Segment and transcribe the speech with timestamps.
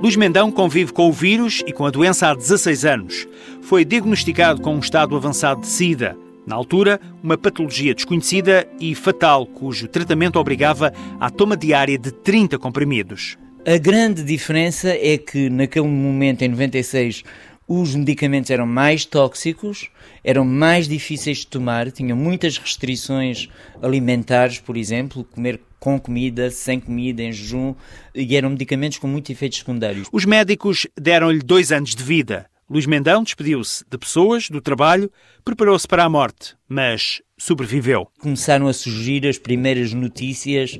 [0.00, 3.26] Luís Mendão convive com o vírus e com a doença há 16 anos.
[3.62, 6.16] Foi diagnosticado com um estado avançado de SIDA.
[6.46, 12.58] Na altura, uma patologia desconhecida e fatal, cujo tratamento obrigava à toma diária de 30
[12.60, 13.36] comprimidos.
[13.66, 17.24] A grande diferença é que, naquele momento, em 96,
[17.68, 19.90] os medicamentos eram mais tóxicos,
[20.24, 23.50] eram mais difíceis de tomar, tinham muitas restrições
[23.82, 27.74] alimentares, por exemplo, comer com comida, sem comida, em jejum,
[28.14, 30.08] e eram medicamentos com muitos efeitos secundários.
[30.10, 32.46] Os médicos deram-lhe dois anos de vida.
[32.70, 35.10] Luís Mendão despediu-se de pessoas, do trabalho,
[35.44, 38.08] preparou-se para a morte, mas sobreviveu.
[38.18, 40.78] Começaram a surgir as primeiras notícias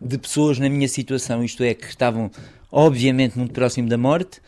[0.00, 2.30] de pessoas na minha situação, isto é, que estavam
[2.72, 4.40] obviamente muito próximo da morte,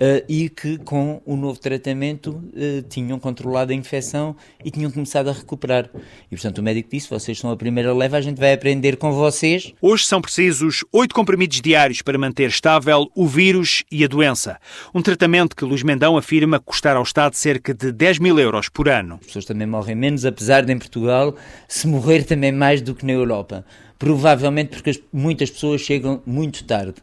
[0.00, 5.28] Uh, e que com o novo tratamento uh, tinham controlado a infecção e tinham começado
[5.28, 5.90] a recuperar.
[6.30, 9.12] E portanto o médico disse: vocês são a primeira leva, a gente vai aprender com
[9.12, 9.74] vocês.
[9.78, 14.58] Hoje são precisos oito comprimidos diários para manter estável o vírus e a doença.
[14.94, 18.88] Um tratamento que Luís Mendão afirma custar ao Estado cerca de 10 mil euros por
[18.88, 19.18] ano.
[19.20, 21.36] As pessoas também morrem menos, apesar de em Portugal
[21.68, 23.66] se morrer também mais do que na Europa.
[23.98, 26.94] Provavelmente porque muitas pessoas chegam muito tarde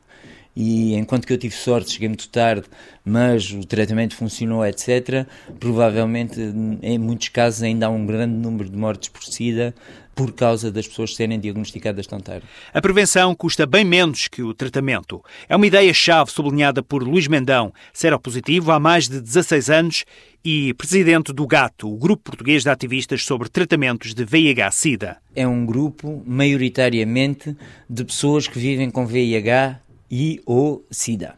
[0.60, 2.64] e enquanto que eu tive sorte, cheguei muito tarde,
[3.06, 5.28] mas o tratamento funcionou, etc.,
[5.60, 6.42] provavelmente
[6.82, 9.76] em muitos casos ainda há um grande número de mortes por SIDA
[10.16, 12.48] por causa das pessoas serem diagnosticadas tão tarde.
[12.74, 15.24] A prevenção custa bem menos que o tratamento.
[15.48, 20.06] É uma ideia-chave sublinhada por Luís Mendão, seropositivo há mais de 16 anos
[20.44, 25.18] e presidente do GATO, o Grupo Português de Ativistas sobre Tratamentos de VIH-Sida.
[25.36, 27.56] É um grupo, maioritariamente,
[27.88, 31.36] de pessoas que vivem com VIH e ou SIDA.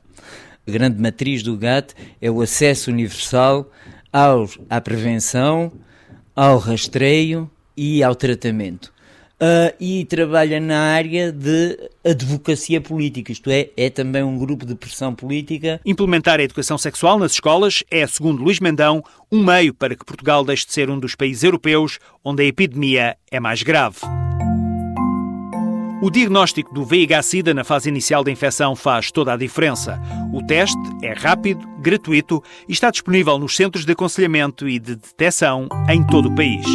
[0.68, 3.72] A grande matriz do GATT é o acesso universal
[4.14, 5.72] aos, à prevenção,
[6.36, 8.94] ao rastreio e ao tratamento.
[9.42, 14.76] Uh, e trabalha na área de advocacia política, isto é, é também um grupo de
[14.76, 15.80] pressão política.
[15.86, 20.44] Implementar a educação sexual nas escolas é, segundo Luís Mendão, um meio para que Portugal
[20.44, 24.19] deixe de ser um dos países europeus onde a epidemia é mais grave.
[26.02, 30.02] O diagnóstico do VIH-Sida na fase inicial da infecção faz toda a diferença.
[30.34, 35.68] O teste é rápido, gratuito e está disponível nos centros de aconselhamento e de detecção
[35.90, 36.66] em todo o país.